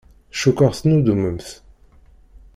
Cukkeɣ 0.41 0.71
tettnuddumemt. 0.73 1.47